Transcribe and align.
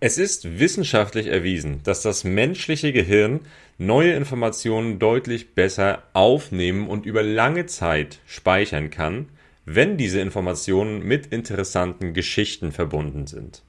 Es 0.00 0.16
ist 0.16 0.60
wissenschaftlich 0.60 1.26
erwiesen, 1.26 1.80
dass 1.82 2.02
das 2.02 2.22
menschliche 2.22 2.92
Gehirn 2.92 3.40
neue 3.78 4.12
Informationen 4.12 5.00
deutlich 5.00 5.54
besser 5.56 6.04
aufnehmen 6.12 6.86
und 6.86 7.04
über 7.04 7.24
lange 7.24 7.66
Zeit 7.66 8.20
speichern 8.24 8.90
kann, 8.90 9.28
wenn 9.64 9.96
diese 9.96 10.20
Informationen 10.20 11.02
mit 11.02 11.26
interessanten 11.26 12.14
Geschichten 12.14 12.70
verbunden 12.70 13.26
sind. 13.26 13.62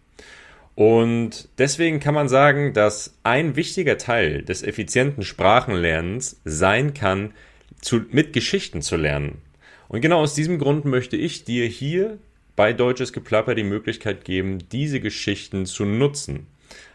Und 0.75 1.49
deswegen 1.57 1.99
kann 1.99 2.13
man 2.13 2.29
sagen, 2.29 2.73
dass 2.73 3.17
ein 3.23 3.55
wichtiger 3.55 3.97
Teil 3.97 4.43
des 4.43 4.61
effizienten 4.61 5.23
Sprachenlernens 5.23 6.41
sein 6.45 6.93
kann, 6.93 7.33
zu, 7.81 8.01
mit 8.11 8.33
Geschichten 8.33 8.83
zu 8.83 8.97
lernen. 8.97 9.41
Und 9.87 10.01
genau 10.01 10.19
aus 10.21 10.35
diesem 10.35 10.59
Grund 10.59 10.85
möchte 10.85 11.17
ich 11.17 11.43
dir 11.43 11.65
hier 11.65 12.19
bei 12.59 12.73
Deutsches 12.73 13.13
Geplapper 13.13 13.55
die 13.55 13.63
Möglichkeit 13.63 14.25
geben, 14.25 14.59
diese 14.69 14.99
Geschichten 14.99 15.65
zu 15.65 15.85
nutzen. 15.85 16.47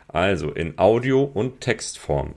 Also 0.08 0.50
in 0.50 0.78
Audio- 0.78 1.22
und 1.22 1.62
Textform. 1.62 2.34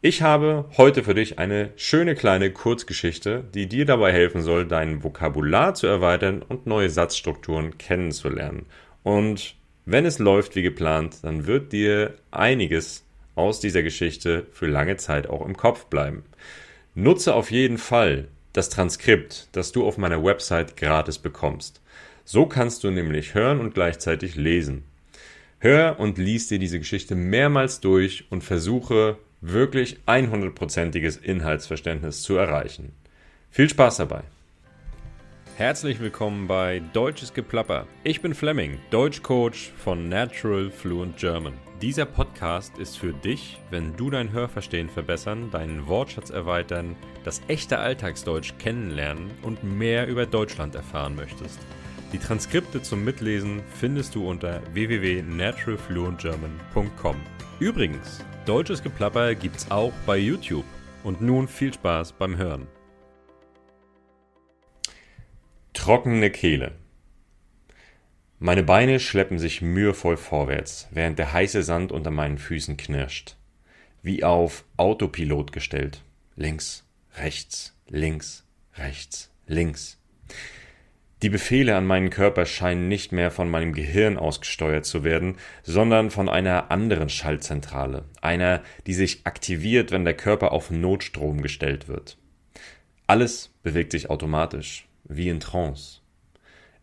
Ich 0.00 0.22
habe 0.22 0.66
heute 0.76 1.02
für 1.02 1.14
dich 1.14 1.40
eine 1.40 1.70
schöne 1.74 2.14
kleine 2.14 2.52
Kurzgeschichte, 2.52 3.42
die 3.52 3.66
dir 3.66 3.84
dabei 3.84 4.12
helfen 4.12 4.42
soll, 4.42 4.64
dein 4.64 5.02
Vokabular 5.02 5.74
zu 5.74 5.88
erweitern 5.88 6.42
und 6.42 6.68
neue 6.68 6.88
Satzstrukturen 6.88 7.78
kennenzulernen. 7.78 8.66
Und 9.02 9.56
wenn 9.84 10.06
es 10.06 10.20
läuft 10.20 10.54
wie 10.54 10.62
geplant, 10.62 11.16
dann 11.22 11.48
wird 11.48 11.72
dir 11.72 12.14
einiges 12.30 13.04
aus 13.34 13.58
dieser 13.58 13.82
Geschichte 13.82 14.46
für 14.52 14.66
lange 14.66 14.98
Zeit 14.98 15.28
auch 15.28 15.44
im 15.44 15.56
Kopf 15.56 15.86
bleiben. 15.86 16.22
Nutze 16.94 17.34
auf 17.34 17.50
jeden 17.50 17.78
Fall 17.78 18.28
das 18.52 18.68
Transkript, 18.68 19.48
das 19.50 19.72
du 19.72 19.84
auf 19.84 19.98
meiner 19.98 20.22
Website 20.22 20.76
gratis 20.76 21.18
bekommst. 21.18 21.80
So 22.26 22.46
kannst 22.46 22.82
du 22.84 22.90
nämlich 22.90 23.34
hören 23.34 23.60
und 23.60 23.74
gleichzeitig 23.74 24.34
lesen. 24.34 24.84
Hör 25.58 26.00
und 26.00 26.16
lies 26.16 26.48
dir 26.48 26.58
diese 26.58 26.78
Geschichte 26.78 27.14
mehrmals 27.14 27.80
durch 27.80 28.24
und 28.30 28.42
versuche 28.42 29.18
wirklich 29.42 29.98
100%iges 30.06 31.18
Inhaltsverständnis 31.18 32.22
zu 32.22 32.36
erreichen. 32.36 32.92
Viel 33.50 33.68
Spaß 33.68 33.98
dabei! 33.98 34.22
Herzlich 35.56 36.00
willkommen 36.00 36.48
bei 36.48 36.80
Deutsches 36.94 37.34
Geplapper. 37.34 37.86
Ich 38.02 38.22
bin 38.22 38.34
Fleming, 38.34 38.78
Deutschcoach 38.90 39.70
von 39.76 40.08
Natural 40.08 40.70
Fluent 40.70 41.18
German. 41.18 41.52
Dieser 41.82 42.06
Podcast 42.06 42.78
ist 42.78 42.98
für 42.98 43.12
dich, 43.12 43.60
wenn 43.70 43.94
du 43.96 44.08
dein 44.08 44.32
Hörverstehen 44.32 44.88
verbessern, 44.88 45.50
deinen 45.50 45.86
Wortschatz 45.86 46.30
erweitern, 46.30 46.96
das 47.22 47.42
echte 47.48 47.78
Alltagsdeutsch 47.78 48.54
kennenlernen 48.58 49.30
und 49.42 49.62
mehr 49.62 50.08
über 50.08 50.24
Deutschland 50.24 50.74
erfahren 50.74 51.14
möchtest. 51.14 51.60
Die 52.14 52.20
Transkripte 52.20 52.80
zum 52.80 53.04
Mitlesen 53.04 53.60
findest 53.80 54.14
du 54.14 54.30
unter 54.30 54.62
www.naturalfluentgerman.com. 54.72 57.16
Übrigens, 57.58 58.24
deutsches 58.46 58.84
Geplapper 58.84 59.34
gibt's 59.34 59.68
auch 59.68 59.92
bei 60.06 60.18
YouTube. 60.18 60.64
Und 61.02 61.20
nun 61.20 61.48
viel 61.48 61.74
Spaß 61.74 62.12
beim 62.12 62.36
Hören. 62.36 62.68
Trockene 65.72 66.30
Kehle. 66.30 66.76
Meine 68.38 68.62
Beine 68.62 69.00
schleppen 69.00 69.40
sich 69.40 69.60
mühevoll 69.60 70.16
vorwärts, 70.16 70.86
während 70.92 71.18
der 71.18 71.32
heiße 71.32 71.64
Sand 71.64 71.90
unter 71.90 72.12
meinen 72.12 72.38
Füßen 72.38 72.76
knirscht. 72.76 73.34
Wie 74.02 74.22
auf 74.22 74.64
Autopilot 74.76 75.50
gestellt. 75.50 76.04
Links, 76.36 76.86
rechts, 77.16 77.76
links, 77.88 78.46
rechts, 78.76 79.32
links. 79.48 79.98
Die 81.24 81.30
Befehle 81.30 81.74
an 81.74 81.86
meinen 81.86 82.10
Körper 82.10 82.44
scheinen 82.44 82.86
nicht 82.86 83.10
mehr 83.10 83.30
von 83.30 83.48
meinem 83.48 83.72
Gehirn 83.72 84.18
ausgesteuert 84.18 84.84
zu 84.84 85.04
werden, 85.04 85.38
sondern 85.62 86.10
von 86.10 86.28
einer 86.28 86.70
anderen 86.70 87.08
Schaltzentrale, 87.08 88.04
einer, 88.20 88.62
die 88.86 88.92
sich 88.92 89.22
aktiviert, 89.24 89.90
wenn 89.90 90.04
der 90.04 90.12
Körper 90.12 90.52
auf 90.52 90.70
Notstrom 90.70 91.40
gestellt 91.40 91.88
wird. 91.88 92.18
Alles 93.06 93.54
bewegt 93.62 93.92
sich 93.92 94.10
automatisch, 94.10 94.86
wie 95.04 95.30
in 95.30 95.40
Trance. 95.40 96.02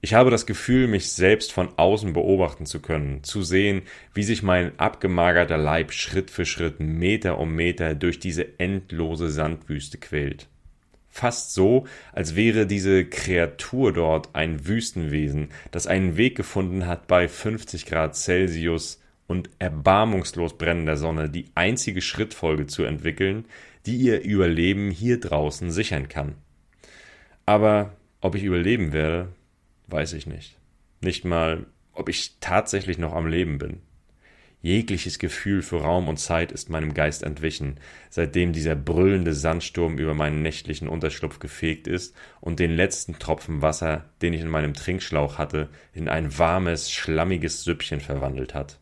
Ich 0.02 0.16
habe 0.16 0.32
das 0.32 0.48
Gefühl, 0.48 0.88
mich 0.88 1.12
selbst 1.12 1.52
von 1.52 1.78
außen 1.78 2.14
beobachten 2.14 2.66
zu 2.66 2.82
können, 2.82 3.24
zu 3.24 3.44
sehen, 3.44 3.84
wie 4.16 4.24
sich 4.24 4.42
mein 4.42 4.72
abgemagerter 4.80 5.60
Leib 5.60 5.94
Schritt 5.94 6.32
für 6.32 6.48
Schritt, 6.48 6.80
Meter 6.80 7.38
um 7.38 7.54
Meter 7.54 7.94
durch 7.94 8.18
diese 8.18 8.58
endlose 8.58 9.30
Sandwüste 9.30 10.00
quält. 10.00 10.48
Fast 11.14 11.54
so, 11.54 11.86
als 12.14 12.36
wäre 12.36 12.66
diese 12.66 13.06
Kreatur 13.06 13.92
dort 13.92 14.30
ein 14.34 14.66
Wüstenwesen, 14.66 15.50
das 15.72 15.86
einen 15.86 16.16
Weg 16.16 16.38
gefunden 16.38 16.88
hat, 16.88 17.08
bei 17.08 17.28
50 17.28 17.86
Grad 17.86 18.16
Celsius 18.16 19.02
und 19.28 19.50
erbarmungslos 19.60 20.58
brennender 20.58 20.96
Sonne 20.96 21.30
die 21.30 21.52
einzige 21.54 22.02
Schrittfolge 22.02 22.66
zu 22.66 22.84
entwickeln, 22.84 23.46
die 23.86 23.98
ihr 23.98 24.22
Überleben 24.22 24.90
hier 24.90 25.20
draußen 25.20 25.70
sichern 25.70 26.08
kann. 26.08 26.36
Aber 27.46 27.98
ob 28.22 28.36
ich 28.36 28.44
überleben 28.44 28.94
werde, 28.94 29.30
weiß 29.88 30.14
ich 30.14 30.28
nicht. 30.28 30.58
Nicht 31.02 31.26
mal, 31.26 31.66
ob 31.94 32.08
ich 32.08 32.38
tatsächlich 32.40 32.98
noch 32.98 33.14
am 33.14 33.28
Leben 33.28 33.58
bin. 33.58 33.82
Jegliches 34.64 35.18
Gefühl 35.18 35.64
für 35.64 35.82
Raum 35.82 36.08
und 36.08 36.18
Zeit 36.18 36.52
ist 36.52 36.70
meinem 36.70 36.94
Geist 36.94 37.24
entwichen, 37.24 37.80
seitdem 38.12 38.54
dieser 38.54 38.76
brüllende 38.76 39.34
Sandsturm 39.34 39.98
über 39.98 40.14
meinen 40.14 40.44
nächtlichen 40.44 40.88
Unterschlupf 40.88 41.40
gefegt 41.40 41.88
ist 41.88 42.16
und 42.42 42.60
den 42.60 42.72
letzten 42.72 43.18
Tropfen 43.18 43.64
Wasser, 43.64 44.06
den 44.22 44.34
ich 44.34 44.42
in 44.42 44.50
meinem 44.50 44.76
Trinkschlauch 44.76 45.40
hatte, 45.40 45.70
in 45.94 46.08
ein 46.08 46.38
warmes, 46.38 46.92
schlammiges 46.92 47.64
Süppchen 47.64 48.02
verwandelt 48.02 48.54
hat. 48.54 48.80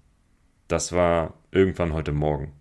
Das 0.67 0.91
war 0.91 1.35
irgendwann 1.51 1.93
heute 1.93 2.11
Morgen. 2.11 2.51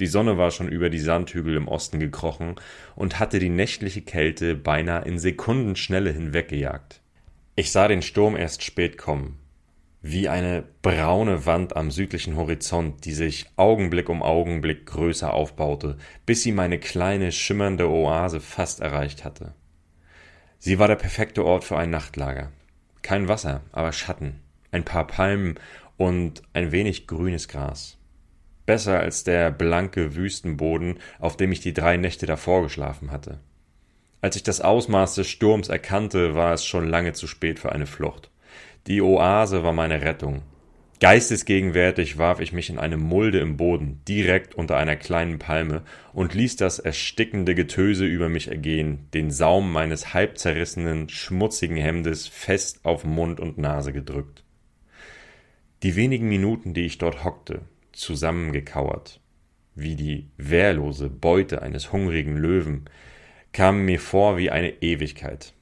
Die 0.00 0.06
Sonne 0.06 0.38
war 0.38 0.50
schon 0.50 0.68
über 0.68 0.88
die 0.88 0.98
Sandhügel 0.98 1.56
im 1.56 1.68
Osten 1.68 2.00
gekrochen 2.00 2.56
und 2.94 3.18
hatte 3.18 3.38
die 3.38 3.50
nächtliche 3.50 4.00
Kälte 4.00 4.54
beinahe 4.54 5.04
in 5.04 5.18
Sekundenschnelle 5.18 6.10
hinweggejagt. 6.10 7.02
Ich 7.54 7.70
sah 7.70 7.88
den 7.88 8.02
Sturm 8.02 8.36
erst 8.36 8.62
spät 8.62 8.98
kommen, 8.98 9.38
wie 10.02 10.28
eine 10.28 10.64
braune 10.82 11.46
Wand 11.46 11.76
am 11.76 11.90
südlichen 11.90 12.36
Horizont, 12.36 13.04
die 13.04 13.12
sich 13.12 13.46
Augenblick 13.56 14.08
um 14.08 14.22
Augenblick 14.22 14.86
größer 14.86 15.32
aufbaute, 15.32 15.96
bis 16.26 16.42
sie 16.42 16.52
meine 16.52 16.78
kleine 16.78 17.32
schimmernde 17.32 17.88
Oase 17.88 18.40
fast 18.40 18.80
erreicht 18.80 19.24
hatte. 19.24 19.54
Sie 20.58 20.78
war 20.78 20.88
der 20.88 20.96
perfekte 20.96 21.44
Ort 21.44 21.64
für 21.64 21.76
ein 21.76 21.90
Nachtlager. 21.90 22.52
Kein 23.02 23.28
Wasser, 23.28 23.62
aber 23.72 23.92
Schatten, 23.92 24.40
ein 24.70 24.84
paar 24.84 25.06
Palmen 25.06 25.58
und 25.96 26.42
ein 26.52 26.72
wenig 26.72 27.06
grünes 27.06 27.48
Gras. 27.48 27.98
Besser 28.64 28.98
als 28.98 29.22
der 29.22 29.50
blanke 29.50 30.16
Wüstenboden, 30.16 30.98
auf 31.20 31.36
dem 31.36 31.52
ich 31.52 31.60
die 31.60 31.72
drei 31.72 31.96
Nächte 31.96 32.26
davor 32.26 32.62
geschlafen 32.62 33.12
hatte. 33.12 33.40
Als 34.20 34.34
ich 34.34 34.42
das 34.42 34.60
Ausmaß 34.60 35.14
des 35.14 35.28
Sturms 35.28 35.68
erkannte, 35.68 36.34
war 36.34 36.52
es 36.52 36.64
schon 36.64 36.88
lange 36.88 37.12
zu 37.12 37.26
spät 37.28 37.60
für 37.60 37.70
eine 37.70 37.86
Flucht. 37.86 38.30
Die 38.86 39.02
Oase 39.02 39.64
war 39.64 39.72
meine 39.72 40.02
Rettung. 40.02 40.42
Geistesgegenwärtig 41.00 42.18
warf 42.18 42.40
ich 42.40 42.52
mich 42.52 42.70
in 42.70 42.78
eine 42.78 42.96
Mulde 42.96 43.40
im 43.40 43.56
Boden, 43.56 44.00
direkt 44.06 44.54
unter 44.54 44.76
einer 44.76 44.94
kleinen 44.94 45.38
Palme, 45.38 45.82
und 46.12 46.34
ließ 46.34 46.56
das 46.56 46.78
erstickende 46.78 47.54
Getöse 47.54 48.06
über 48.06 48.28
mich 48.28 48.48
ergehen, 48.48 49.08
den 49.12 49.30
Saum 49.32 49.72
meines 49.72 50.14
halbzerrissenen, 50.14 51.08
schmutzigen 51.08 51.76
Hemdes 51.76 52.28
fest 52.28 52.84
auf 52.84 53.04
Mund 53.04 53.40
und 53.40 53.58
Nase 53.58 53.92
gedrückt. 53.92 54.44
Die 55.82 55.96
wenigen 55.96 56.28
Minuten, 56.28 56.72
die 56.72 56.86
ich 56.86 56.98
dort 56.98 57.24
hockte, 57.24 57.62
zusammengekauert, 57.92 59.20
wie 59.74 59.96
die 59.96 60.30
wehrlose 60.36 61.10
Beute 61.10 61.60
eines 61.60 61.92
hungrigen 61.92 62.36
Löwen, 62.36 62.84
kamen 63.52 63.84
mir 63.84 64.00
vor 64.00 64.38
wie 64.38 64.50
eine 64.50 64.80
Ewigkeit. 64.80 65.55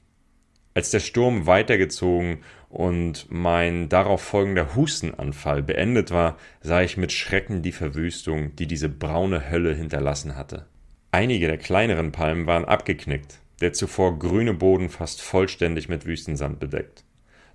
Als 0.75 0.91
der 0.91 0.99
Sturm 0.99 1.47
weitergezogen 1.47 2.39
und 2.67 3.27
mein 3.29 3.87
darauf 3.87 4.21
folgender 4.21 4.75
Hustenanfall 4.75 5.63
beendet 5.63 6.11
war, 6.11 6.37
sah 6.59 6.81
ich 6.81 6.97
mit 6.97 7.13
Schrecken 7.13 7.61
die 7.61 7.71
Verwüstung, 7.71 8.57
die 8.57 8.67
diese 8.67 8.89
braune 8.89 9.49
Hölle 9.49 9.73
hinterlassen 9.73 10.35
hatte. 10.35 10.65
Einige 11.11 11.47
der 11.47 11.57
kleineren 11.57 12.11
Palmen 12.11 12.45
waren 12.45 12.65
abgeknickt, 12.65 13.39
der 13.61 13.71
zuvor 13.71 14.19
grüne 14.19 14.53
Boden 14.53 14.89
fast 14.89 15.21
vollständig 15.21 15.87
mit 15.87 16.05
Wüstensand 16.05 16.59
bedeckt. 16.59 17.05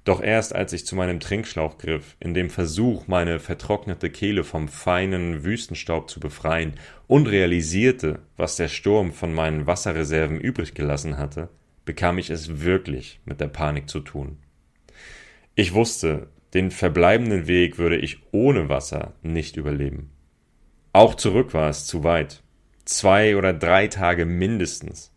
Doch 0.05 0.23
erst 0.23 0.55
als 0.55 0.73
ich 0.73 0.87
zu 0.87 0.97
meinem 0.97 1.21
Trinkschlauch 1.21 1.77
griff, 1.77 2.17
in 2.21 2.33
dem 2.33 2.49
Versuch, 2.49 3.07
meine 3.07 3.39
vertrocknete 3.39 4.09
Kehle 4.09 4.45
vom 4.45 4.67
feinen 4.67 5.45
Wüstenstaub 5.45 6.09
zu 6.09 6.21
befreien, 6.21 6.73
und 7.07 7.27
realisierte, 7.27 8.21
was 8.39 8.57
der 8.57 8.69
Sturm 8.69 9.13
von 9.13 9.35
meinen 9.35 9.67
Wasserreserven 9.67 10.41
übrig 10.41 10.73
gelassen 10.73 11.19
hatte, 11.19 11.51
bekam 11.85 12.19
ich 12.19 12.31
es 12.31 12.61
wirklich 12.63 13.21
mit 13.25 13.41
der 13.41 13.49
Panik 13.49 13.89
zu 13.89 14.01
tun. 14.01 14.39
Ich 15.55 15.75
wusste, 15.75 16.29
den 16.55 16.71
verbleibenden 16.71 17.47
Weg 17.47 17.79
würde 17.79 17.97
ich 17.97 18.23
ohne 18.33 18.69
Wasser 18.69 19.15
nicht 19.23 19.57
überleben. 19.57 20.11
Auch 20.93 21.15
zurück 21.15 21.55
war 21.55 21.69
es 21.69 21.87
zu 21.87 22.03
weit. 22.03 22.43
Zwei 22.85 23.37
oder 23.37 23.53
drei 23.53 23.87
Tage 23.87 24.27
mindestens. 24.27 25.13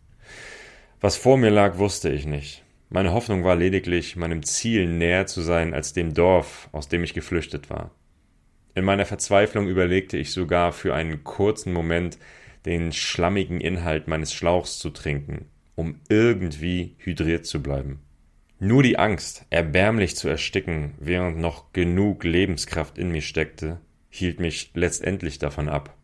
Was 1.00 1.16
vor 1.16 1.36
mir 1.36 1.50
lag, 1.50 1.78
wusste 1.78 2.10
ich 2.10 2.26
nicht. 2.26 2.64
Meine 2.88 3.12
Hoffnung 3.12 3.42
war 3.42 3.56
lediglich, 3.56 4.14
meinem 4.14 4.44
Ziel 4.44 4.86
näher 4.86 5.26
zu 5.26 5.42
sein 5.42 5.74
als 5.74 5.92
dem 5.92 6.14
Dorf, 6.14 6.68
aus 6.70 6.88
dem 6.88 7.02
ich 7.02 7.14
geflüchtet 7.14 7.70
war. 7.70 7.90
In 8.76 8.84
meiner 8.84 9.04
Verzweiflung 9.04 9.66
überlegte 9.66 10.16
ich 10.16 10.32
sogar 10.32 10.72
für 10.72 10.94
einen 10.94 11.24
kurzen 11.24 11.72
Moment, 11.72 12.18
den 12.66 12.92
schlammigen 12.92 13.60
Inhalt 13.60 14.08
meines 14.08 14.32
Schlauchs 14.32 14.78
zu 14.78 14.90
trinken, 14.90 15.46
um 15.74 16.00
irgendwie 16.08 16.96
hydriert 16.98 17.46
zu 17.46 17.62
bleiben. 17.62 18.00
Nur 18.58 18.82
die 18.82 18.98
Angst, 18.98 19.44
erbärmlich 19.50 20.16
zu 20.16 20.28
ersticken, 20.28 20.94
während 20.98 21.38
noch 21.38 21.72
genug 21.72 22.24
Lebenskraft 22.24 22.98
in 22.98 23.10
mir 23.10 23.22
steckte, 23.22 23.80
hielt 24.08 24.40
mich 24.40 24.70
letztendlich 24.74 25.38
davon 25.38 25.68
ab. 25.68 25.96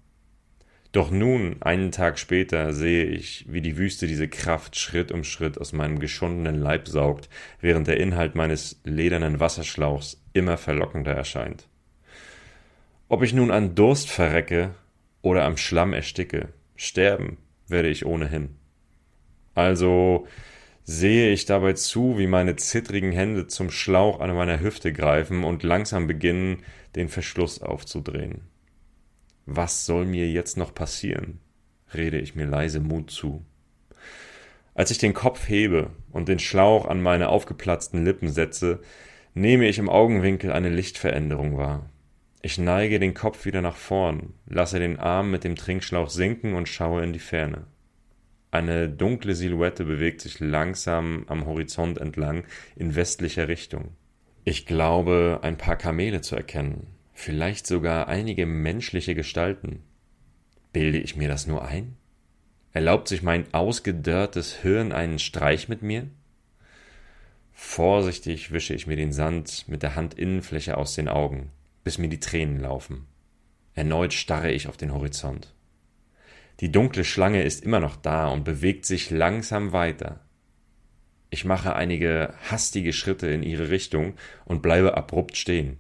Doch 0.93 1.13
nun, 1.13 1.63
einen 1.63 1.93
Tag 1.93 2.19
später, 2.19 2.73
sehe 2.73 3.05
ich, 3.05 3.47
wie 3.49 3.61
die 3.61 3.77
Wüste 3.77 4.09
diese 4.09 4.27
Kraft 4.27 4.77
Schritt 4.77 5.13
um 5.13 5.23
Schritt 5.23 5.59
aus 5.59 5.73
meinem 5.73 6.01
geschundenen 6.01 6.57
Leib 6.57 6.89
saugt, 6.89 7.29
während 7.61 7.87
der 7.87 7.99
Inhalt 7.99 8.35
meines 8.35 8.81
ledernen 8.83 9.39
Wasserschlauchs 9.39 10.21
immer 10.33 10.57
verlockender 10.57 11.15
erscheint. 11.15 11.69
Ob 13.09 13.23
ich 13.23 13.33
nun 13.33 13.53
an 13.53 13.77
Durst 13.77 14.11
verrecke 14.11 14.75
oder 15.23 15.45
am 15.45 15.57
Schlamm 15.57 15.93
ersticke, 15.93 16.49
sterben 16.75 17.39
werde 17.69 17.89
ich 17.89 18.05
ohnehin. 18.05 18.60
Also 19.61 20.27
sehe 20.85 21.31
ich 21.33 21.45
dabei 21.45 21.75
zu, 21.75 22.17
wie 22.17 22.27
meine 22.27 22.57
zittrigen 22.57 23.13
Hände 23.13 23.47
zum 23.47 23.71
Schlauch 23.71 24.21
an 24.21 24.35
meiner 24.35 24.59
Hüfte 24.59 24.91
greifen 24.91 25.45
und 25.45 25.63
langsam 25.63 26.07
beginnen, 26.07 26.63
den 26.97 27.11
Verschluss 27.11 27.61
aufzudrehen. 27.61 28.49
Was 29.45 29.85
soll 29.85 30.07
mir 30.07 30.31
jetzt 30.31 30.57
noch 30.57 30.73
passieren? 30.73 31.41
rede 31.93 32.19
ich 32.19 32.35
mir 32.35 32.47
leise 32.47 32.81
Mut 32.81 33.11
zu. 33.11 33.45
Als 34.75 34.91
ich 34.91 34.97
den 34.99 35.13
Kopf 35.13 35.47
hebe 35.47 35.91
und 36.11 36.29
den 36.29 36.39
Schlauch 36.39 36.87
an 36.87 37.03
meine 37.03 37.29
aufgeplatzten 37.29 38.03
Lippen 38.03 38.31
setze, 38.31 38.81
nehme 39.35 39.69
ich 39.69 39.79
im 39.79 39.91
Augenwinkel 39.91 40.53
eine 40.53 40.71
Lichtveränderung 40.71 41.59
wahr. 41.59 41.91
Ich 42.41 42.57
neige 42.57 42.99
den 42.99 43.13
Kopf 43.13 43.45
wieder 43.45 43.61
nach 43.61 43.77
vorn, 43.77 44.33
lasse 44.47 44.79
den 44.79 44.99
Arm 44.99 45.31
mit 45.31 45.45
dem 45.45 45.55
Trinkschlauch 45.55 46.09
sinken 46.09 46.55
und 46.55 46.67
schaue 46.67 47.05
in 47.05 47.13
die 47.13 47.19
Ferne. 47.19 47.67
Eine 48.51 48.89
dunkle 48.89 49.35
Silhouette 49.35 49.85
bewegt 49.85 50.21
sich 50.21 50.41
langsam 50.41 51.25
am 51.29 51.47
Horizont 51.47 51.99
entlang 51.99 52.45
in 52.75 52.97
westlicher 52.97 53.47
Richtung. 53.47 53.97
Ich 54.45 54.67
glaube, 54.67 55.41
ein 55.43 55.57
paar 55.57 55.77
Kamele 55.77 56.21
zu 56.21 56.35
erkennen, 56.35 56.89
vielleicht 57.13 57.67
sogar 57.67 58.09
einige 58.09 58.47
menschliche 58.47 59.15
Gestalten. 59.15 59.83
Bilde 60.73 60.99
ich 60.99 61.17
mir 61.17 61.29
das 61.29 61.47
nur 61.47 61.65
ein? 61.65 61.97
Erlaubt 62.73 63.09
sich 63.09 63.23
mein 63.23 63.53
ausgedörrtes 63.53 64.55
Hirn 64.55 64.93
einen 64.93 65.19
Streich 65.19 65.69
mit 65.69 65.83
mir? 65.83 66.09
Vorsichtig 67.53 68.53
wische 68.53 68.75
ich 68.75 68.87
mir 68.87 68.97
den 68.97 69.13
Sand 69.13 69.69
mit 69.69 69.83
der 69.83 69.95
Handinnenfläche 69.95 70.77
aus 70.77 70.95
den 70.95 71.09
Augen, 71.09 71.51
bis 71.85 71.99
mir 71.99 72.09
die 72.09 72.21
Tränen 72.21 72.59
laufen. 72.59 73.07
Erneut 73.75 74.13
starre 74.13 74.51
ich 74.51 74.67
auf 74.67 74.77
den 74.77 74.93
Horizont. 74.93 75.55
Die 76.61 76.71
dunkle 76.71 77.05
Schlange 77.05 77.43
ist 77.43 77.65
immer 77.65 77.81
noch 77.81 77.97
da 77.97 78.29
und 78.29 78.45
bewegt 78.45 78.85
sich 78.85 79.11
langsam 79.11 79.73
weiter. 79.73 80.21
Ich 81.31 81.47
mache 81.47 81.75
einige 81.75 82.35
hastige 82.51 82.93
Schritte 82.93 83.29
in 83.29 83.43
ihre 83.43 83.71
Richtung 83.71 84.15
und 84.45 84.61
bleibe 84.61 84.97
abrupt 84.97 85.39
stehen. 85.39 85.79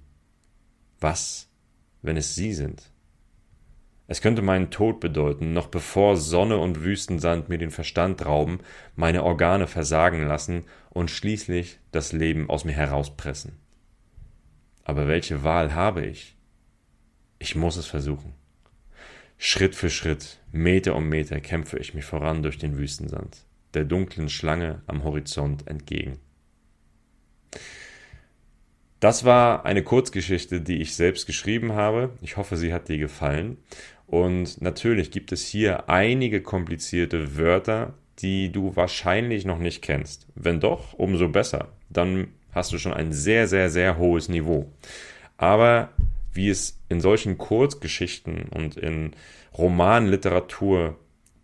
Was, 0.98 1.50
wenn 2.00 2.16
es 2.16 2.34
sie 2.34 2.54
sind? 2.54 2.90
Es 4.06 4.22
könnte 4.22 4.42
meinen 4.42 4.70
Tod 4.70 5.00
bedeuten, 5.00 5.52
noch 5.52 5.68
bevor 5.68 6.16
Sonne 6.16 6.56
und 6.56 6.82
Wüstensand 6.82 7.48
mir 7.48 7.58
den 7.58 7.70
Verstand 7.70 8.24
rauben, 8.24 8.60
meine 8.96 9.22
Organe 9.22 9.66
versagen 9.66 10.26
lassen 10.26 10.64
und 10.88 11.10
schließlich 11.10 11.78
das 11.92 12.12
Leben 12.12 12.48
aus 12.48 12.64
mir 12.64 12.72
herauspressen. 12.72 13.58
Aber 14.82 15.06
welche 15.06 15.44
Wahl 15.44 15.74
habe 15.74 16.06
ich? 16.06 16.36
Ich 17.38 17.54
muss 17.54 17.76
es 17.76 17.86
versuchen. 17.86 18.39
Schritt 19.42 19.74
für 19.74 19.88
Schritt, 19.88 20.36
Meter 20.52 20.94
um 20.94 21.08
Meter 21.08 21.40
kämpfe 21.40 21.78
ich 21.78 21.94
mich 21.94 22.04
voran 22.04 22.42
durch 22.42 22.58
den 22.58 22.76
Wüstensand, 22.76 23.38
der 23.72 23.84
dunklen 23.84 24.28
Schlange 24.28 24.82
am 24.86 25.02
Horizont 25.02 25.66
entgegen. 25.66 26.18
Das 29.00 29.24
war 29.24 29.64
eine 29.64 29.82
Kurzgeschichte, 29.82 30.60
die 30.60 30.82
ich 30.82 30.94
selbst 30.94 31.26
geschrieben 31.26 31.72
habe. 31.72 32.10
Ich 32.20 32.36
hoffe, 32.36 32.58
sie 32.58 32.74
hat 32.74 32.90
dir 32.90 32.98
gefallen. 32.98 33.56
Und 34.06 34.60
natürlich 34.60 35.10
gibt 35.10 35.32
es 35.32 35.46
hier 35.46 35.88
einige 35.88 36.42
komplizierte 36.42 37.38
Wörter, 37.38 37.94
die 38.18 38.52
du 38.52 38.76
wahrscheinlich 38.76 39.46
noch 39.46 39.58
nicht 39.58 39.80
kennst. 39.80 40.26
Wenn 40.34 40.60
doch, 40.60 40.92
umso 40.92 41.30
besser. 41.30 41.68
Dann 41.88 42.28
hast 42.52 42.74
du 42.74 42.78
schon 42.78 42.92
ein 42.92 43.10
sehr, 43.10 43.48
sehr, 43.48 43.70
sehr 43.70 43.96
hohes 43.96 44.28
Niveau. 44.28 44.70
Aber 45.38 45.94
wie 46.32 46.48
es 46.48 46.80
in 46.88 47.00
solchen 47.00 47.38
Kurzgeschichten 47.38 48.44
und 48.54 48.76
in 48.76 49.12
Romanliteratur 49.56 50.98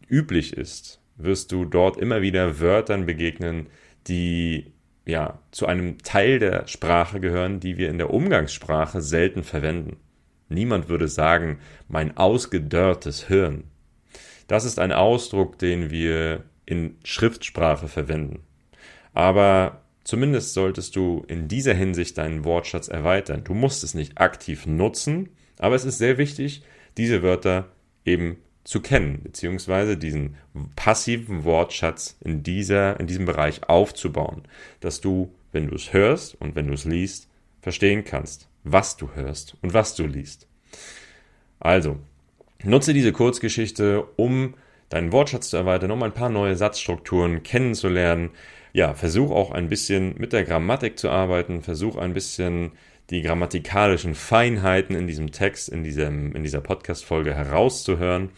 üblich 0.09 0.53
ist, 0.53 1.01
wirst 1.17 1.53
du 1.53 1.65
dort 1.65 1.97
immer 1.97 2.23
wieder 2.23 2.61
Wörtern 2.61 3.07
begegnen, 3.07 3.67
die 4.07 4.73
ja, 5.07 5.39
zu 5.53 5.67
einem 5.67 5.99
Teil 5.99 6.39
der 6.39 6.67
Sprache 6.67 7.21
gehören, 7.21 7.61
die 7.61 7.79
wir 7.79 7.89
in 7.89 7.99
der 7.99 8.11
Umgangssprache 8.11 9.01
selten 9.01 9.45
verwenden. 9.45 9.99
Niemand 10.49 10.89
würde 10.89 11.09
sagen, 11.09 11.59
mein 11.89 12.17
ausgedörrtes 12.17 13.27
Hirn. 13.27 13.65
Das 14.49 14.65
ist 14.65 14.79
ein 14.79 14.93
Ausdruck, 14.93 15.59
den 15.59 15.91
wir 15.91 16.45
in 16.67 16.99
Schriftsprache 17.05 17.89
verwenden. 17.89 18.41
Aber 19.15 19.83
zumindest 20.07 20.55
solltest 20.55 20.95
du 20.95 21.25
in 21.27 21.49
dieser 21.49 21.75
Hinsicht 21.75 22.17
deinen 22.17 22.45
Wortschatz 22.45 22.87
erweitern. 22.87 23.43
Du 23.43 23.55
musst 23.55 23.83
es 23.83 23.95
nicht 23.95 24.19
aktiv 24.19 24.65
nutzen, 24.65 25.31
aber 25.59 25.75
es 25.75 25.85
ist 25.85 25.99
sehr 25.99 26.17
wichtig, 26.17 26.63
diese 26.97 27.23
Wörter 27.23 27.69
eben 28.05 28.37
zu 28.63 28.81
kennen, 28.81 29.21
beziehungsweise 29.23 29.97
diesen 29.97 30.37
passiven 30.77 31.43
Wortschatz 31.45 32.17
in, 32.25 32.45
dieser, 32.45 33.01
in 33.01 33.09
diesem 33.09 33.27
Bereich 33.27 33.69
aufzubauen, 33.69 34.43
dass 34.81 35.01
du, 35.01 35.33
wenn 35.51 35.67
du 35.67 35.75
es 35.75 35.93
hörst 35.93 36.41
und 36.41 36.55
wenn 36.55 36.69
du 36.69 36.75
es 36.75 36.85
liest, 36.85 37.29
verstehen 37.61 38.05
kannst, 38.05 38.49
was 38.63 38.97
du 38.97 39.11
hörst 39.15 39.57
und 39.61 39.75
was 39.75 39.97
du 39.97 40.07
liest. 40.07 40.47
Also, 41.59 41.99
nutze 42.63 42.95
diese 42.95 43.13
Kurzgeschichte, 43.13 44.05
um 44.17 44.55
deinen 44.89 45.13
Wortschatz 45.13 45.51
zu 45.51 45.57
erweitern, 45.57 45.91
um 45.91 46.03
ein 46.03 46.13
paar 46.13 46.31
neue 46.31 46.57
Satzstrukturen 46.57 47.43
kennenzulernen. 47.43 48.31
Ja, 48.73 48.95
versuch 48.95 49.31
auch 49.31 49.51
ein 49.51 49.69
bisschen 49.69 50.15
mit 50.19 50.33
der 50.33 50.45
Grammatik 50.45 50.99
zu 50.99 51.11
arbeiten, 51.11 51.63
versuch 51.63 51.97
ein 51.97 52.15
bisschen 52.15 52.73
die 53.11 53.23
grammatikalischen 53.23 54.15
Feinheiten 54.15 54.97
in 54.97 55.07
diesem 55.07 55.31
Text, 55.31 55.69
in, 55.69 55.85
diesem, 55.85 56.35
in 56.35 56.43
dieser 56.43 56.61
Podcast-Folge 56.61 57.35
herauszuhören 57.35 58.31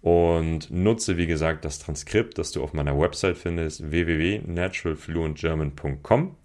und 0.00 0.70
nutze, 0.70 1.16
wie 1.16 1.26
gesagt, 1.26 1.64
das 1.64 1.78
Transkript, 1.78 2.38
das 2.38 2.52
du 2.52 2.62
auf 2.62 2.74
meiner 2.74 2.98
Website 2.98 3.38
findest, 3.38 3.90
www.naturalfluentgerman.com. 3.90 6.36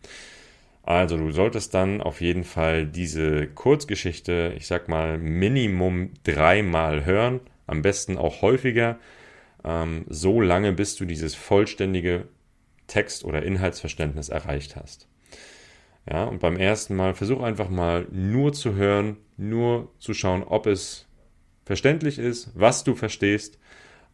Also 0.83 1.17
du 1.17 1.31
solltest 1.31 1.73
dann 1.73 2.01
auf 2.01 2.21
jeden 2.21 2.43
Fall 2.43 2.85
diese 2.85 3.47
Kurzgeschichte, 3.47 4.53
ich 4.57 4.65
sag 4.65 4.87
mal, 4.87 5.17
Minimum 5.17 6.11
dreimal 6.23 7.05
hören, 7.05 7.41
am 7.67 7.81
besten 7.81 8.17
auch 8.17 8.41
häufiger, 8.41 8.97
ähm, 9.63 10.05
so 10.09 10.41
lange, 10.41 10.73
bis 10.73 10.95
du 10.95 11.05
dieses 11.05 11.35
vollständige 11.35 12.27
Text- 12.87 13.23
oder 13.23 13.43
Inhaltsverständnis 13.43 14.29
erreicht 14.29 14.75
hast. 14.75 15.07
Ja, 16.09 16.23
und 16.23 16.39
beim 16.39 16.57
ersten 16.57 16.95
Mal 16.95 17.13
versuch 17.13 17.41
einfach 17.41 17.69
mal 17.69 18.07
nur 18.11 18.53
zu 18.53 18.73
hören, 18.73 19.17
nur 19.37 19.91
zu 19.99 20.13
schauen, 20.13 20.43
ob 20.43 20.65
es 20.65 21.05
verständlich 21.65 22.17
ist, 22.17 22.51
was 22.55 22.83
du 22.83 22.95
verstehst, 22.95 23.59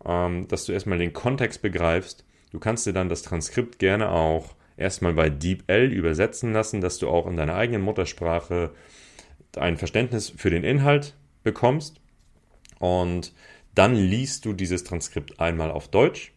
ähm, 0.06 0.48
dass 0.48 0.66
du 0.66 0.74
erstmal 0.74 0.98
den 0.98 1.14
Kontext 1.14 1.62
begreifst. 1.62 2.25
Du 2.52 2.60
kannst 2.60 2.86
dir 2.86 2.94
dann 2.94 3.10
das 3.10 3.22
Transkript 3.22 3.80
gerne 3.80 4.10
auch 4.10 4.56
erstmal 4.78 5.14
bei 5.14 5.30
DeepL 5.30 5.92
übersetzen 5.92 6.52
lassen, 6.54 6.82
dass 6.82 6.98
du 6.98 7.08
auch 7.08 7.28
in 7.28 7.38
deiner 7.38 7.56
eigenen 7.56 7.82
Muttersprache 7.82 8.72
ein 9.58 9.78
Verständnis 9.78 10.30
für 10.36 10.50
den 10.50 10.64
Inhalt 10.64 11.16
bekommst. 11.44 12.02
Und 12.80 13.34
dann 13.75 13.96
liest 13.96 14.46
du 14.46 14.53
dieses 14.53 14.84
Transkript 14.84 15.39
einmal 15.39 15.72
auf 15.72 15.88
Deutsch, 15.89 16.34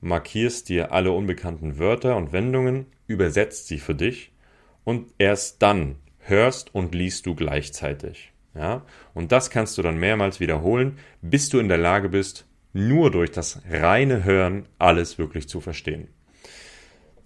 markierst 0.00 0.68
dir 0.68 0.92
alle 0.92 1.12
unbekannten 1.12 1.78
Wörter 1.78 2.16
und 2.16 2.32
Wendungen, 2.32 2.86
übersetzt 3.06 3.66
sie 3.66 3.78
für 3.78 3.94
dich 3.94 4.32
und 4.84 5.12
erst 5.18 5.62
dann 5.62 5.96
hörst 6.20 6.74
und 6.74 6.94
liest 6.94 7.26
du 7.26 7.34
gleichzeitig. 7.34 8.32
Ja? 8.54 8.84
Und 9.14 9.32
das 9.32 9.50
kannst 9.50 9.78
du 9.78 9.82
dann 9.82 9.98
mehrmals 9.98 10.40
wiederholen, 10.40 10.98
bis 11.22 11.48
du 11.48 11.58
in 11.58 11.68
der 11.68 11.78
Lage 11.78 12.08
bist, 12.08 12.46
nur 12.72 13.10
durch 13.10 13.30
das 13.30 13.62
reine 13.70 14.24
Hören 14.24 14.66
alles 14.78 15.18
wirklich 15.18 15.48
zu 15.48 15.60
verstehen. 15.60 16.08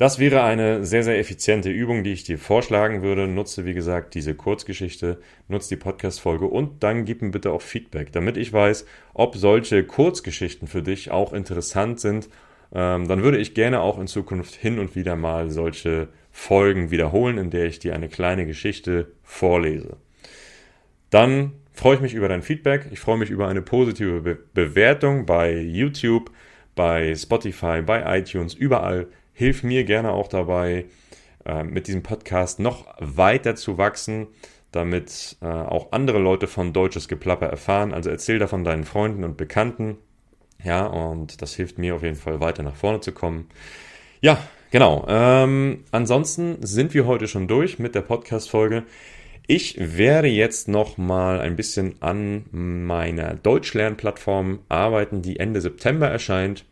Das 0.01 0.19
wäre 0.19 0.43
eine 0.43 0.87
sehr, 0.87 1.03
sehr 1.03 1.19
effiziente 1.19 1.69
Übung, 1.69 2.05
die 2.05 2.15
ich 2.15 2.25
dir 2.25 2.39
vorschlagen 2.39 3.03
würde. 3.03 3.29
Nutze, 3.29 3.67
wie 3.67 3.75
gesagt, 3.75 4.15
diese 4.15 4.35
Kurzgeschichte, 4.35 5.21
nutze 5.47 5.69
die 5.69 5.77
Podcast-Folge 5.77 6.47
und 6.47 6.83
dann 6.83 7.05
gib 7.05 7.21
mir 7.21 7.29
bitte 7.29 7.53
auch 7.53 7.61
Feedback, 7.61 8.11
damit 8.11 8.39
ich 8.39 8.51
weiß, 8.51 8.87
ob 9.13 9.37
solche 9.37 9.85
Kurzgeschichten 9.85 10.69
für 10.69 10.83
dich 10.83 11.11
auch 11.11 11.35
interessant 11.35 12.01
sind. 12.01 12.31
Ähm, 12.73 13.09
dann 13.09 13.23
würde 13.23 13.37
ich 13.37 13.53
gerne 13.53 13.83
auch 13.83 13.99
in 13.99 14.07
Zukunft 14.07 14.55
hin 14.55 14.79
und 14.79 14.97
wieder 14.97 15.17
mal 15.17 15.51
solche 15.51 16.09
Folgen 16.31 16.91
wiederholen, 16.91 17.37
in 17.37 17.51
der 17.51 17.67
ich 17.67 17.79
dir 17.79 17.95
eine 17.95 18.09
kleine 18.09 18.47
Geschichte 18.47 19.13
vorlese. 19.23 19.99
Dann 21.11 21.53
freue 21.75 21.97
ich 21.97 22.01
mich 22.01 22.15
über 22.15 22.29
dein 22.29 22.41
Feedback. 22.41 22.87
Ich 22.91 23.01
freue 23.01 23.19
mich 23.19 23.29
über 23.29 23.49
eine 23.49 23.61
positive 23.61 24.23
Be 24.23 24.39
Bewertung 24.55 25.27
bei 25.27 25.61
YouTube, 25.61 26.31
bei 26.75 27.15
Spotify, 27.15 27.83
bei 27.83 28.19
iTunes, 28.19 28.55
überall. 28.55 29.07
Hilf 29.41 29.63
mir 29.63 29.85
gerne 29.85 30.13
auch 30.13 30.29
dabei, 30.29 30.85
äh, 31.47 31.65
mit 31.65 31.87
diesem 31.87 32.03
Podcast 32.03 32.61
noch 32.61 32.85
weiter 32.99 33.57
zu 33.57 33.79
wachsen, 33.79 34.27
damit 34.71 35.39
äh, 35.41 35.47
auch 35.47 35.93
andere 35.93 36.19
Leute 36.19 36.47
von 36.47 36.75
deutsches 36.75 37.09
Geplapper 37.09 37.47
erfahren. 37.47 37.95
Also 37.95 38.11
erzähl 38.11 38.39
davon 38.39 38.65
deinen 38.65 38.85
Freunden 38.85 39.25
und 39.25 39.39
Bekannten. 39.39 39.97
Ja, 40.63 40.85
und 40.85 41.41
das 41.41 41.55
hilft 41.55 41.79
mir 41.79 41.95
auf 41.95 42.03
jeden 42.03 42.17
Fall 42.17 42.41
weiter 42.41 42.63
nach 42.63 42.75
vorne 42.75 43.01
zu 43.01 43.13
kommen. 43.13 43.49
Ja, 44.21 44.37
genau. 44.71 45.07
Ähm, 45.09 45.85
ansonsten 45.91 46.59
sind 46.61 46.93
wir 46.93 47.07
heute 47.07 47.27
schon 47.27 47.49
durch 47.49 47.79
mit 47.79 47.95
der 47.95 48.03
Podcast-Folge. 48.03 48.83
Ich 49.47 49.77
werde 49.79 50.29
jetzt 50.29 50.69
noch 50.69 50.99
mal 50.99 51.41
ein 51.41 51.57
bisschen 51.57 51.95
an 52.01 52.45
meiner 52.53 53.37
Deutschlernplattform 53.37 54.59
arbeiten, 54.69 55.23
die 55.23 55.41
Ende 55.41 55.63
September 55.63 56.09
erscheint. 56.09 56.67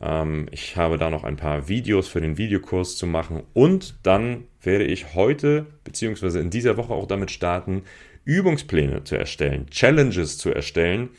Ähm, 0.00 0.46
ich 0.50 0.76
habe 0.76 0.98
da 0.98 1.10
noch 1.10 1.24
ein 1.24 1.36
paar 1.36 1.68
Videos 1.68 2.08
für 2.08 2.20
den 2.20 2.38
Videokurs 2.38 2.96
zu 2.96 3.06
machen 3.06 3.42
und 3.54 3.94
dann 4.02 4.44
werde 4.62 4.84
ich 4.84 5.14
heute 5.14 5.66
beziehungsweise 5.84 6.40
in 6.40 6.50
dieser 6.50 6.76
Woche 6.76 6.94
auch 6.94 7.06
damit 7.06 7.30
starten, 7.30 7.82
Übungspläne 8.24 9.04
zu 9.04 9.16
erstellen, 9.16 9.66
Challenges 9.70 10.38
zu 10.38 10.50
erstellen, 10.50 11.10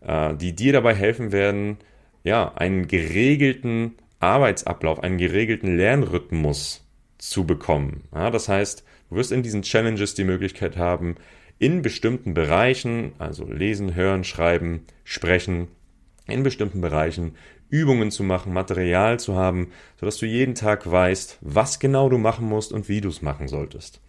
äh, 0.00 0.34
die 0.34 0.54
dir 0.54 0.72
dabei 0.72 0.94
helfen 0.94 1.32
werden, 1.32 1.78
ja, 2.24 2.52
einen 2.56 2.88
geregelten 2.88 3.94
Arbeitsablauf, 4.20 5.02
einen 5.02 5.18
geregelten 5.18 5.76
Lernrhythmus 5.76 6.84
zu 7.18 7.46
bekommen. 7.46 8.04
Ja, 8.12 8.30
das 8.30 8.48
heißt, 8.48 8.84
du 9.10 9.16
wirst 9.16 9.32
in 9.32 9.42
diesen 9.42 9.62
Challenges 9.62 10.14
die 10.14 10.24
Möglichkeit 10.24 10.76
haben, 10.76 11.16
in 11.58 11.82
bestimmten 11.82 12.34
Bereichen, 12.34 13.12
also 13.18 13.44
lesen, 13.44 13.94
hören, 13.94 14.24
schreiben, 14.24 14.86
sprechen, 15.04 15.68
in 16.26 16.42
bestimmten 16.42 16.80
Bereichen 16.80 17.34
Übungen 17.70 18.10
zu 18.10 18.22
machen, 18.22 18.52
Material 18.52 19.18
zu 19.18 19.34
haben, 19.34 19.70
sodass 19.98 20.18
du 20.18 20.26
jeden 20.26 20.54
Tag 20.54 20.90
weißt, 20.90 21.38
was 21.40 21.78
genau 21.78 22.08
du 22.08 22.18
machen 22.18 22.48
musst 22.48 22.72
und 22.72 22.88
wie 22.88 23.00
du 23.00 23.08
es 23.08 23.22
machen 23.22 23.48
solltest. 23.48 24.00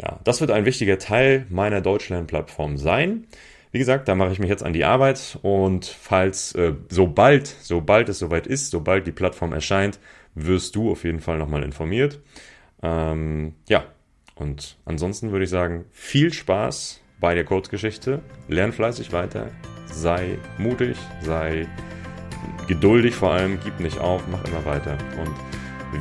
Ja, 0.00 0.18
das 0.24 0.40
wird 0.40 0.50
ein 0.50 0.64
wichtiger 0.64 0.98
Teil 0.98 1.46
meiner 1.50 1.80
Deutschlernplattform 1.80 2.78
sein. 2.78 3.26
Wie 3.72 3.78
gesagt, 3.78 4.08
da 4.08 4.14
mache 4.14 4.32
ich 4.32 4.38
mich 4.38 4.48
jetzt 4.48 4.64
an 4.64 4.72
die 4.72 4.84
Arbeit 4.84 5.38
und 5.42 5.84
falls 5.84 6.54
äh, 6.54 6.74
sobald, 6.88 7.46
sobald 7.46 8.08
es 8.08 8.18
soweit 8.18 8.46
ist, 8.46 8.70
sobald 8.70 9.06
die 9.06 9.12
Plattform 9.12 9.52
erscheint, 9.52 10.00
wirst 10.34 10.74
du 10.74 10.90
auf 10.90 11.04
jeden 11.04 11.20
Fall 11.20 11.38
nochmal 11.38 11.62
informiert. 11.62 12.18
Ähm, 12.82 13.54
ja, 13.68 13.84
und 14.34 14.76
ansonsten 14.86 15.30
würde 15.32 15.44
ich 15.44 15.50
sagen, 15.50 15.84
viel 15.92 16.32
Spaß 16.32 17.00
bei 17.20 17.34
der 17.34 17.44
Kurzgeschichte, 17.44 18.22
lern 18.48 18.72
fleißig 18.72 19.12
weiter, 19.12 19.50
sei 19.86 20.38
mutig, 20.58 20.96
sei 21.20 21.66
geduldig 22.66 23.14
vor 23.14 23.32
allem, 23.32 23.58
gib 23.62 23.80
nicht 23.80 23.98
auf, 23.98 24.22
mach 24.30 24.44
immer 24.44 24.64
weiter 24.64 24.96
und 25.18 25.34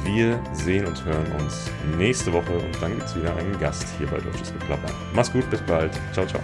wir 0.05 0.39
sehen 0.53 0.85
und 0.85 1.03
hören 1.03 1.25
uns 1.39 1.71
nächste 1.97 2.31
Woche 2.31 2.53
und 2.53 2.81
dann 2.81 2.95
gibt 2.95 3.07
es 3.07 3.15
wieder 3.15 3.35
einen 3.35 3.59
Gast 3.59 3.87
hier 3.97 4.07
bei 4.07 4.19
Deutsches 4.19 4.53
Geplapper. 4.53 4.91
Mach's 5.13 5.31
gut, 5.31 5.49
bis 5.49 5.61
bald. 5.61 5.91
Ciao, 6.13 6.25
ciao. 6.25 6.41